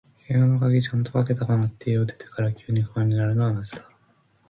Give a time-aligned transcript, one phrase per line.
[0.27, 3.91] 部屋の鍵、ちゃんとかけたかなって、家を出てから急に不安になるのはなぜだろう。